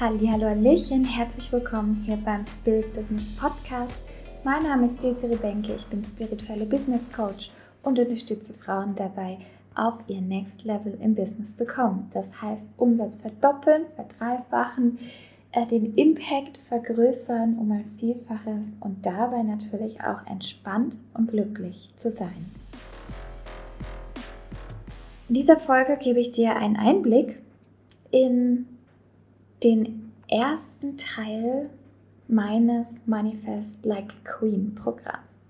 Hallo, 0.00 0.16
Hallöchen, 0.30 1.02
herzlich 1.02 1.50
willkommen 1.50 2.04
hier 2.06 2.18
beim 2.18 2.46
Spirit 2.46 2.94
Business 2.94 3.26
Podcast. 3.34 4.08
Mein 4.44 4.62
Name 4.62 4.86
ist 4.86 5.02
Desiree 5.02 5.34
Benke, 5.34 5.74
ich 5.74 5.88
bin 5.88 6.04
spirituelle 6.04 6.66
Business 6.66 7.10
Coach 7.10 7.50
und 7.82 7.98
unterstütze 7.98 8.54
Frauen 8.54 8.94
dabei, 8.94 9.38
auf 9.74 10.04
ihr 10.06 10.20
Next 10.20 10.62
Level 10.62 10.96
im 11.02 11.16
Business 11.16 11.56
zu 11.56 11.66
kommen. 11.66 12.08
Das 12.12 12.40
heißt, 12.40 12.70
Umsatz 12.76 13.16
verdoppeln, 13.16 13.86
verdreifachen, 13.96 15.00
äh, 15.50 15.66
den 15.66 15.92
Impact 15.96 16.58
vergrößern 16.58 17.58
um 17.58 17.72
ein 17.72 17.86
Vielfaches 17.86 18.76
und 18.78 19.04
dabei 19.04 19.42
natürlich 19.42 20.00
auch 20.00 20.24
entspannt 20.30 21.00
und 21.12 21.28
glücklich 21.28 21.90
zu 21.96 22.12
sein. 22.12 22.52
In 25.28 25.34
dieser 25.34 25.56
Folge 25.56 25.96
gebe 25.96 26.20
ich 26.20 26.30
dir 26.30 26.54
einen 26.54 26.76
Einblick 26.76 27.42
in 28.12 28.77
den 29.62 30.12
ersten 30.28 30.96
Teil 30.96 31.70
meines 32.28 33.06
Manifest 33.06 33.84
Like 33.86 34.12
a 34.12 34.28
Queen 34.38 34.74
Programms. 34.74 35.44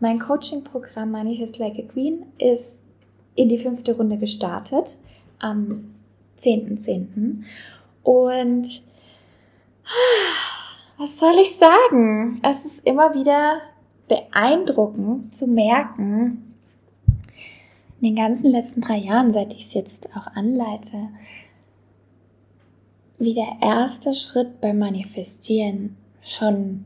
Mein 0.00 0.18
Coaching-Programm 0.18 1.10
Manifest 1.10 1.58
Like 1.58 1.78
a 1.78 1.82
Queen 1.82 2.26
ist 2.38 2.84
in 3.34 3.48
die 3.48 3.58
fünfte 3.58 3.96
Runde 3.96 4.18
gestartet 4.18 4.98
am 5.38 5.94
10.10. 6.36 6.78
.10. 6.78 7.44
Und 8.02 8.82
was 10.98 11.18
soll 11.18 11.34
ich 11.40 11.56
sagen? 11.56 12.40
Es 12.42 12.64
ist 12.64 12.86
immer 12.86 13.14
wieder 13.14 13.60
beeindruckend 14.08 15.34
zu 15.34 15.46
merken, 15.46 16.54
in 18.00 18.14
den 18.14 18.16
ganzen 18.16 18.50
letzten 18.50 18.80
drei 18.80 18.96
Jahren, 18.96 19.32
seit 19.32 19.54
ich 19.54 19.66
es 19.66 19.74
jetzt 19.74 20.10
auch 20.16 20.28
anleite, 20.34 21.08
wie 23.18 23.34
der 23.34 23.56
erste 23.60 24.14
Schritt 24.14 24.60
beim 24.60 24.78
Manifestieren 24.78 25.96
schon 26.22 26.84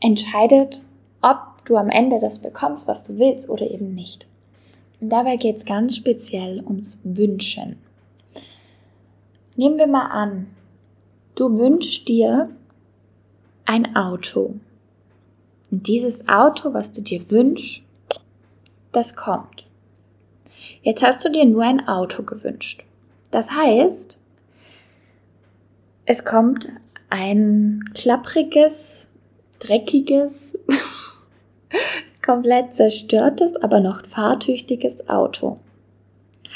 entscheidet, 0.00 0.82
ob 1.20 1.64
du 1.64 1.76
am 1.76 1.88
Ende 1.88 2.18
das 2.20 2.40
bekommst, 2.40 2.88
was 2.88 3.02
du 3.02 3.18
willst 3.18 3.48
oder 3.48 3.70
eben 3.70 3.94
nicht. 3.94 4.26
Dabei 5.00 5.36
geht 5.36 5.56
es 5.56 5.64
ganz 5.64 5.96
speziell 5.96 6.62
ums 6.64 7.00
Wünschen. 7.02 7.76
Nehmen 9.56 9.78
wir 9.78 9.88
mal 9.88 10.06
an, 10.06 10.46
du 11.34 11.58
wünschst 11.58 12.08
dir 12.08 12.50
ein 13.64 13.96
Auto. 13.96 14.54
Und 15.70 15.88
dieses 15.88 16.28
Auto, 16.28 16.72
was 16.72 16.92
du 16.92 17.02
dir 17.02 17.30
wünschst, 17.30 17.82
das 18.92 19.16
kommt. 19.16 19.66
Jetzt 20.82 21.02
hast 21.02 21.24
du 21.24 21.30
dir 21.30 21.44
nur 21.44 21.62
ein 21.62 21.86
Auto 21.88 22.22
gewünscht. 22.22 22.84
Das 23.30 23.50
heißt, 23.50 24.21
es 26.04 26.24
kommt 26.24 26.68
ein 27.10 27.80
klappriges, 27.94 29.10
dreckiges, 29.58 30.58
komplett 32.24 32.74
zerstörtes, 32.74 33.56
aber 33.56 33.80
noch 33.80 34.04
fahrtüchtiges 34.06 35.08
Auto. 35.08 35.56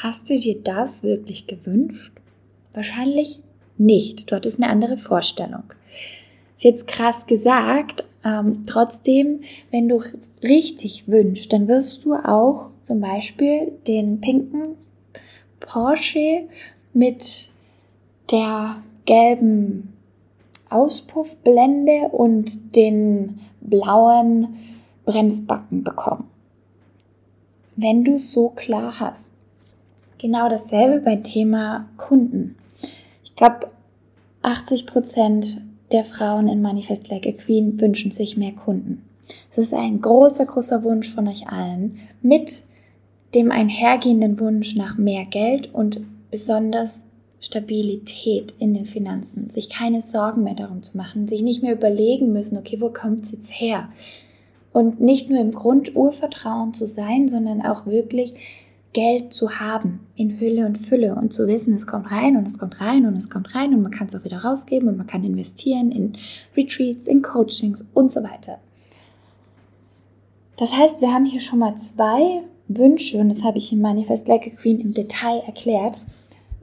Hast 0.03 0.29
du 0.29 0.39
dir 0.39 0.61
das 0.63 1.03
wirklich 1.03 1.47
gewünscht? 1.47 2.13
Wahrscheinlich 2.73 3.41
nicht. 3.79 4.31
Du 4.31 4.37
hattest 4.37 4.63
eine 4.63 4.71
andere 4.71 4.97
Vorstellung. 4.97 5.65
Ist 6.55 6.65
jetzt 6.65 6.87
krass 6.87 7.27
gesagt, 7.27 8.05
ähm, 8.25 8.65
trotzdem, 8.67 9.41
wenn 9.71 9.89
du 9.89 10.03
richtig 10.43 11.09
wünschst, 11.09 11.53
dann 11.53 11.69
wirst 11.69 12.05
du 12.05 12.15
auch 12.15 12.73
zum 12.83 13.01
Beispiel 13.01 13.73
den 13.87 14.21
pinken 14.21 14.63
Porsche 15.61 16.49
mit 16.93 17.51
der 18.31 18.77
gelben 19.07 19.93
Auspuffblende 20.69 22.09
und 22.13 22.77
den 22.77 23.39
blauen 23.61 24.57
Bremsbacken 25.05 25.85
bekommen. 25.85 26.29
Wenn 27.77 28.05
du 28.05 28.19
so 28.19 28.51
klar 28.51 29.01
hast. 29.01 29.35
Genau 30.19 30.49
dasselbe 30.49 31.01
beim 31.01 31.23
Thema 31.23 31.89
Kunden. 31.97 32.57
Ich 33.23 33.37
glaube, 33.37 33.69
80 34.43 34.87
Prozent 34.87 35.63
der 35.93 36.05
Frauen 36.05 36.49
in 36.49 36.63
Manifest 36.63 37.09
Like 37.09 37.27
a 37.27 37.33
Queen 37.33 37.81
wünschen 37.81 38.11
sich 38.11 38.37
mehr 38.37 38.53
Kunden. 38.53 39.03
Es 39.51 39.59
ist 39.59 39.75
ein 39.75 40.01
großer, 40.01 40.47
großer 40.47 40.83
Wunsch 40.85 41.13
von 41.13 41.29
euch 41.29 41.49
allen 41.49 41.99
mit 42.23 42.65
dem 43.35 43.51
einhergehenden 43.51 44.39
Wunsch 44.41 44.77
nach 44.77 44.97
mehr 44.97 45.25
Geld 45.25 45.73
und 45.75 46.01
besonders 46.31 47.06
Stabilität 47.41 48.55
in 48.59 48.75
den 48.75 48.87
Finanzen, 48.87 49.49
sich 49.51 49.69
keine 49.69 50.01
Sorgen 50.01 50.43
mehr 50.43 50.55
darum 50.55 50.83
zu 50.83 50.97
machen, 50.97 51.27
sich 51.27 51.43
nicht 51.43 51.63
mehr 51.63 51.75
überlegen 51.75 52.33
müssen, 52.33 52.57
okay, 52.57 52.81
wo 52.81 52.91
kommt 52.91 53.21
es 53.21 53.33
jetzt 53.33 53.51
her? 53.51 53.89
Und 54.73 55.01
nicht 55.01 55.31
nur 55.31 55.41
im 55.41 55.53
Grundurvertrauen 55.53 56.75
zu 56.75 56.87
sein, 56.87 57.29
sondern 57.29 57.63
auch 57.63 57.87
wirklich 57.87 58.35
Geld 58.93 59.35
zu 59.35 59.61
haben 59.61 60.01
in 60.17 60.41
Hülle 60.41 60.65
und 60.65 60.79
Fülle 60.79 61.15
und 61.15 61.33
zu 61.33 61.47
wissen, 61.47 61.75
es 61.75 61.87
kommt 61.87 62.11
rein 62.11 62.37
und 62.37 62.47
es 62.47 62.59
kommt 62.59 62.81
rein 62.81 63.05
und 63.05 63.17
es 63.17 63.29
kommt 63.29 63.55
rein 63.55 63.75
und 63.75 63.83
man 63.83 63.93
kann 63.93 64.07
es 64.07 64.15
auch 64.15 64.25
wieder 64.25 64.39
rausgeben 64.39 64.89
und 64.89 64.97
man 64.97 65.07
kann 65.07 65.23
investieren 65.23 65.93
in 65.93 66.13
Retreats, 66.57 67.07
in 67.07 67.21
Coachings 67.21 67.85
und 67.93 68.11
so 68.11 68.23
weiter. 68.23 68.59
Das 70.57 70.75
heißt, 70.75 71.03
wir 71.03 71.13
haben 71.13 71.27
hier 71.27 71.41
schon 71.41 71.59
mal 71.59 71.75
zwei 71.77 72.43
Wünsche 72.69 73.19
und 73.19 73.29
das 73.29 73.45
habe 73.45 73.59
ich 73.59 73.71
in 73.71 73.83
Manifest 73.83 74.29
Like 74.29 74.47
a 74.47 74.57
Queen 74.57 74.81
im 74.81 74.95
Detail 74.95 75.43
erklärt 75.47 75.97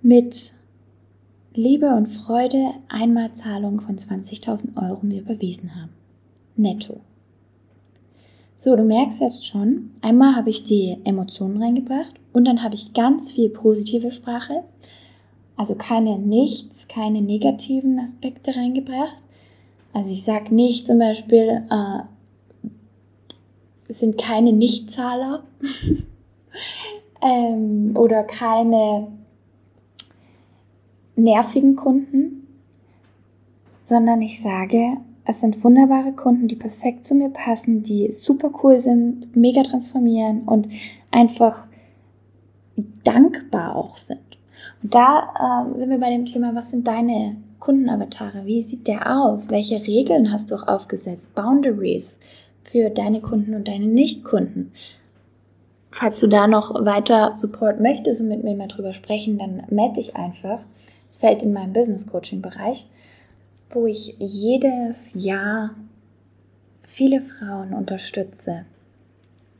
mit 0.00 0.54
Liebe 1.56 1.94
und 1.94 2.08
Freude 2.08 2.72
Einmalzahlung 2.88 3.80
von 3.80 3.96
20.000 3.96 4.76
Euro 4.76 4.98
mir 5.02 5.20
überwiesen 5.20 5.76
haben. 5.76 5.92
Netto. 6.56 7.00
So, 8.56 8.74
du 8.74 8.82
merkst 8.82 9.20
jetzt 9.20 9.46
schon, 9.46 9.90
einmal 10.02 10.34
habe 10.34 10.50
ich 10.50 10.64
die 10.64 10.98
Emotionen 11.04 11.62
reingebracht 11.62 12.12
und 12.32 12.46
dann 12.46 12.64
habe 12.64 12.74
ich 12.74 12.92
ganz 12.92 13.30
viel 13.30 13.50
positive 13.50 14.10
Sprache, 14.10 14.64
also 15.56 15.76
keine 15.76 16.18
nichts, 16.18 16.88
keine 16.88 17.22
negativen 17.22 18.00
Aspekte 18.00 18.56
reingebracht. 18.56 19.16
Also 19.92 20.10
ich 20.10 20.24
sage 20.24 20.52
nicht 20.52 20.88
zum 20.88 20.98
Beispiel, 20.98 21.62
äh, 21.70 22.68
es 23.86 24.00
sind 24.00 24.18
keine 24.18 24.52
Nichtzahler 24.52 25.44
ähm, 27.22 27.96
oder 27.96 28.24
keine 28.24 29.06
nervigen 31.16 31.76
Kunden, 31.76 32.46
sondern 33.82 34.22
ich 34.22 34.40
sage, 34.40 34.96
es 35.26 35.40
sind 35.40 35.62
wunderbare 35.64 36.12
Kunden, 36.12 36.48
die 36.48 36.56
perfekt 36.56 37.04
zu 37.04 37.14
mir 37.14 37.30
passen, 37.30 37.80
die 37.80 38.10
super 38.10 38.50
cool 38.62 38.78
sind, 38.78 39.34
mega 39.34 39.62
transformieren 39.62 40.42
und 40.42 40.68
einfach 41.10 41.68
dankbar 43.04 43.76
auch 43.76 43.96
sind. 43.96 44.20
Und 44.82 44.94
da 44.94 45.66
äh, 45.74 45.78
sind 45.78 45.90
wir 45.90 45.98
bei 45.98 46.10
dem 46.10 46.26
Thema, 46.26 46.54
was 46.54 46.70
sind 46.70 46.86
deine 46.86 47.36
Kundenavatare? 47.58 48.44
Wie 48.44 48.62
sieht 48.62 48.86
der 48.86 49.18
aus? 49.18 49.50
Welche 49.50 49.86
Regeln 49.86 50.30
hast 50.30 50.50
du 50.50 50.54
auch 50.54 50.68
aufgesetzt? 50.68 51.34
Boundaries 51.34 52.20
für 52.62 52.90
deine 52.90 53.20
Kunden 53.20 53.54
und 53.54 53.68
deine 53.68 53.86
Nicht-Kunden? 53.86 54.72
Falls 55.90 56.20
du 56.20 56.26
da 56.26 56.46
noch 56.46 56.84
weiter 56.84 57.36
Support 57.36 57.80
möchtest 57.80 58.20
und 58.20 58.28
mit 58.28 58.44
mir 58.44 58.56
mal 58.56 58.68
drüber 58.68 58.92
sprechen, 58.92 59.38
dann 59.38 59.62
melde 59.70 59.94
dich 59.94 60.16
einfach. 60.16 60.60
Es 61.14 61.20
fällt 61.20 61.44
in 61.44 61.52
meinen 61.52 61.72
Business 61.72 62.08
Coaching 62.08 62.42
Bereich, 62.42 62.88
wo 63.70 63.86
ich 63.86 64.16
jedes 64.18 65.12
Jahr 65.14 65.70
viele 66.84 67.22
Frauen 67.22 67.72
unterstütze, 67.72 68.66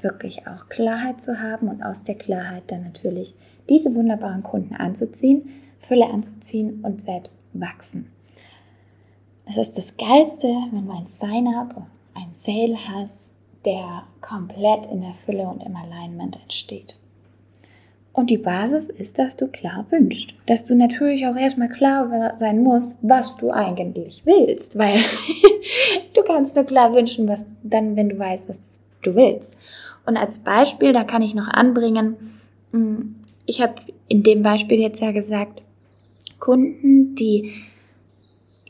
wirklich 0.00 0.48
auch 0.48 0.68
Klarheit 0.68 1.22
zu 1.22 1.40
haben 1.40 1.68
und 1.68 1.80
aus 1.80 2.02
der 2.02 2.16
Klarheit 2.16 2.64
dann 2.66 2.82
natürlich 2.82 3.36
diese 3.68 3.94
wunderbaren 3.94 4.42
Kunden 4.42 4.74
anzuziehen, 4.74 5.48
Fülle 5.78 6.10
anzuziehen 6.10 6.80
und 6.82 7.02
selbst 7.02 7.38
wachsen. 7.52 8.10
Es 9.46 9.56
ist 9.56 9.78
das 9.78 9.96
Geilste, 9.96 10.48
wenn 10.72 10.86
du 10.86 10.92
ein 10.92 11.06
Sign-up, 11.06 11.86
ein 12.14 12.32
Sale 12.32 12.76
hast, 12.88 13.28
der 13.64 14.02
komplett 14.20 14.86
in 14.86 15.02
der 15.02 15.14
Fülle 15.14 15.46
und 15.46 15.62
im 15.62 15.76
Alignment 15.76 16.36
entsteht. 16.42 16.96
Und 18.14 18.30
die 18.30 18.38
Basis 18.38 18.88
ist, 18.88 19.18
dass 19.18 19.36
du 19.36 19.48
klar 19.48 19.86
wünschst. 19.90 20.34
Dass 20.46 20.64
du 20.64 20.76
natürlich 20.76 21.26
auch 21.26 21.34
erstmal 21.34 21.68
klar 21.68 22.32
sein 22.36 22.62
musst, 22.62 23.00
was 23.02 23.36
du 23.36 23.50
eigentlich 23.50 24.24
willst. 24.24 24.78
Weil 24.78 25.00
du 26.14 26.22
kannst 26.22 26.54
nur 26.54 26.64
klar 26.64 26.94
wünschen, 26.94 27.26
was 27.26 27.44
dann, 27.64 27.96
wenn 27.96 28.08
du 28.08 28.18
weißt, 28.18 28.48
was 28.48 28.80
du 29.02 29.16
willst. 29.16 29.58
Und 30.06 30.16
als 30.16 30.38
Beispiel, 30.38 30.92
da 30.92 31.02
kann 31.02 31.22
ich 31.22 31.34
noch 31.34 31.48
anbringen, 31.48 32.16
hm, 32.70 33.16
ich 33.46 33.60
habe 33.60 33.74
in 34.06 34.22
dem 34.22 34.42
Beispiel 34.42 34.78
jetzt 34.78 35.00
ja 35.00 35.10
gesagt, 35.10 35.62
Kunden, 36.38 37.16
die 37.16 37.52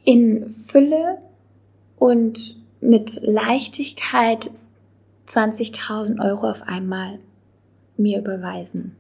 in 0.05 0.49
Fülle 0.49 1.19
und 1.99 2.57
mit 2.81 3.21
Leichtigkeit 3.23 4.51
20.000 5.27 6.25
Euro 6.25 6.49
auf 6.49 6.63
einmal 6.67 7.19
mir 7.97 8.19
überweisen. 8.19 8.97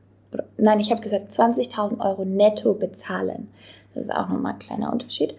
Nein, 0.56 0.80
ich 0.80 0.90
habe 0.90 1.02
gesagt 1.02 1.30
20.000 1.30 2.00
Euro 2.00 2.24
netto 2.24 2.74
bezahlen. 2.74 3.48
Das 3.94 4.06
ist 4.06 4.14
auch 4.14 4.28
nochmal 4.28 4.54
ein 4.54 4.58
kleiner 4.58 4.92
Unterschied. 4.92 5.34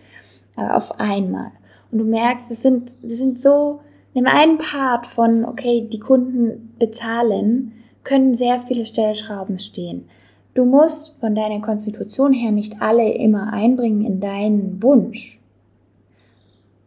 Aber 0.56 0.76
auf 0.76 1.00
einmal. 1.00 1.52
Und 1.92 2.00
du 2.00 2.06
merkst, 2.06 2.50
das 2.50 2.62
sind, 2.62 2.96
das 3.02 3.18
sind 3.18 3.40
so, 3.40 3.82
nimm 4.14 4.28
einen 4.28 4.58
Part 4.58 5.06
von, 5.06 5.46
okay, 5.46 5.88
die 5.92 6.00
Kunden 6.00 6.76
bezahlen, 6.80 7.74
können 8.04 8.34
sehr 8.34 8.60
viele 8.60 8.86
Stellschrauben 8.86 9.60
stehen. 9.60 10.06
Du 10.54 10.64
musst 10.64 11.20
von 11.20 11.36
deiner 11.36 11.60
Konstitution 11.60 12.32
her 12.32 12.52
nicht 12.52 12.82
alle 12.82 13.14
immer 13.14 13.52
einbringen 13.52 14.06
in 14.06 14.22
deinen 14.22 14.82
Wunsch. 14.82 15.42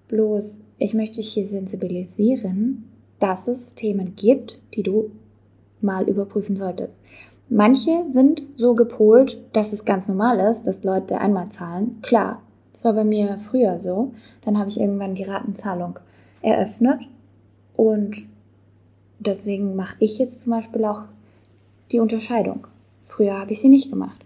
Bloß, 0.08 0.62
ich 0.78 0.94
möchte 0.94 1.16
dich 1.16 1.34
hier 1.34 1.46
sensibilisieren, 1.46 2.84
dass 3.18 3.46
es 3.46 3.74
Themen 3.74 4.14
gibt, 4.16 4.58
die 4.74 4.82
du 4.82 5.10
mal 5.82 6.08
überprüfen 6.08 6.56
solltest. 6.56 7.02
Manche 7.50 8.04
sind 8.08 8.42
so 8.56 8.74
gepolt, 8.74 9.38
dass 9.52 9.72
es 9.72 9.84
ganz 9.84 10.06
normal 10.06 10.38
ist, 10.38 10.66
dass 10.66 10.84
Leute 10.84 11.18
einmal 11.18 11.48
zahlen. 11.48 11.98
Klar, 12.02 12.42
das 12.72 12.84
war 12.84 12.92
bei 12.92 13.04
mir 13.04 13.38
früher 13.38 13.78
so. 13.78 14.12
Dann 14.44 14.58
habe 14.58 14.68
ich 14.68 14.80
irgendwann 14.80 15.14
die 15.14 15.24
Ratenzahlung 15.24 15.98
eröffnet 16.42 17.00
und 17.74 18.26
deswegen 19.18 19.76
mache 19.76 19.96
ich 20.00 20.18
jetzt 20.18 20.42
zum 20.42 20.52
Beispiel 20.52 20.84
auch 20.84 21.02
die 21.90 22.00
Unterscheidung. 22.00 22.66
Früher 23.04 23.38
habe 23.38 23.52
ich 23.52 23.60
sie 23.60 23.68
nicht 23.68 23.90
gemacht. 23.90 24.18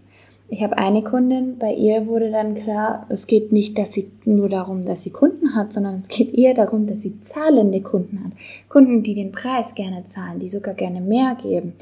Ich 0.49 0.61
habe 0.61 0.77
eine 0.77 1.03
Kundin, 1.03 1.57
bei 1.57 1.73
ihr 1.73 2.05
wurde 2.05 2.29
dann 2.29 2.53
klar, 2.53 3.07
es 3.09 3.25
geht 3.25 3.51
nicht, 3.51 3.77
dass 3.77 3.93
sie 3.93 4.11
nur 4.25 4.49
darum, 4.49 4.81
dass 4.81 5.01
sie 5.01 5.09
Kunden 5.09 5.55
hat, 5.55 5.71
sondern 5.71 5.95
es 5.95 6.09
geht 6.09 6.33
eher 6.33 6.53
darum, 6.53 6.85
dass 6.85 7.01
sie 7.01 7.19
zahlende 7.21 7.81
Kunden 7.81 8.23
hat. 8.23 8.33
Kunden, 8.69 9.01
die 9.01 9.15
den 9.15 9.31
Preis 9.31 9.73
gerne 9.73 10.03
zahlen, 10.03 10.39
die 10.39 10.47
sogar 10.47 10.75
gerne 10.75 11.01
mehr 11.01 11.35
geben. 11.41 11.73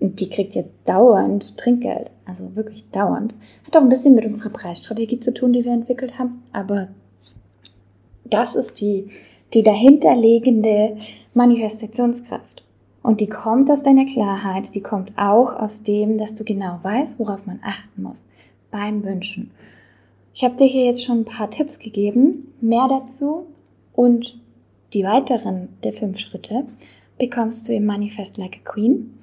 Und 0.00 0.20
die 0.20 0.28
kriegt 0.28 0.54
ja 0.54 0.64
dauernd 0.84 1.56
Trinkgeld, 1.56 2.10
also 2.26 2.56
wirklich 2.56 2.88
dauernd. 2.90 3.34
Hat 3.66 3.76
auch 3.76 3.80
ein 3.80 3.88
bisschen 3.88 4.14
mit 4.14 4.26
unserer 4.26 4.52
Preisstrategie 4.52 5.20
zu 5.20 5.32
tun, 5.32 5.52
die 5.52 5.64
wir 5.64 5.72
entwickelt 5.72 6.18
haben, 6.18 6.42
aber 6.52 6.88
das 8.24 8.54
ist 8.56 8.80
die, 8.80 9.08
die 9.52 9.62
dahinterliegende 9.62 10.96
Manifestationskraft. 11.34 12.62
Und 13.02 13.20
die 13.20 13.28
kommt 13.28 13.70
aus 13.70 13.82
deiner 13.82 14.06
Klarheit, 14.06 14.74
die 14.74 14.80
kommt 14.80 15.12
auch 15.16 15.54
aus 15.54 15.82
dem, 15.82 16.16
dass 16.16 16.34
du 16.34 16.42
genau 16.42 16.78
weißt, 16.82 17.18
worauf 17.18 17.46
man 17.46 17.60
achten 17.62 18.02
muss 18.02 18.26
beim 18.70 19.04
Wünschen. 19.04 19.50
Ich 20.32 20.42
habe 20.42 20.56
dir 20.56 20.66
hier 20.66 20.86
jetzt 20.86 21.04
schon 21.04 21.20
ein 21.20 21.24
paar 21.24 21.50
Tipps 21.50 21.78
gegeben. 21.78 22.48
Mehr 22.60 22.88
dazu 22.88 23.46
und 23.92 24.40
die 24.92 25.04
weiteren 25.04 25.68
der 25.84 25.92
fünf 25.92 26.18
Schritte 26.18 26.66
bekommst 27.18 27.68
du 27.68 27.74
im 27.74 27.84
Manifest 27.84 28.36
Like 28.36 28.56
a 28.64 28.70
Queen. 28.72 29.18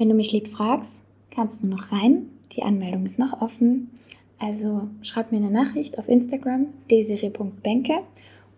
Wenn 0.00 0.08
du 0.08 0.14
mich 0.14 0.32
lieb 0.32 0.48
fragst, 0.48 1.04
kannst 1.30 1.62
du 1.62 1.66
noch 1.66 1.92
rein. 1.92 2.30
Die 2.52 2.62
Anmeldung 2.62 3.04
ist 3.04 3.18
noch 3.18 3.42
offen. 3.42 3.90
Also 4.38 4.88
schreib 5.02 5.30
mir 5.30 5.36
eine 5.36 5.50
Nachricht 5.50 5.98
auf 5.98 6.08
Instagram 6.08 6.68
desiree.benke 6.90 7.98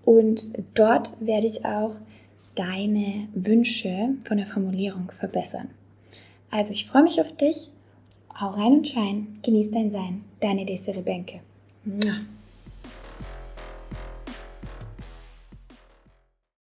und 0.04 0.50
dort 0.74 1.16
werde 1.18 1.48
ich 1.48 1.64
auch 1.64 1.98
deine 2.54 3.26
Wünsche 3.34 4.10
von 4.22 4.36
der 4.36 4.46
Formulierung 4.46 5.10
verbessern. 5.10 5.70
Also 6.52 6.74
ich 6.74 6.86
freue 6.86 7.02
mich 7.02 7.20
auf 7.20 7.36
dich. 7.36 7.72
Hau 8.40 8.50
rein 8.50 8.74
und 8.74 8.86
schein. 8.86 9.40
Genieß 9.42 9.72
dein 9.72 9.90
Sein. 9.90 10.22
Deine 10.38 10.64
Desiree 10.64 11.02
Benke. 11.02 11.40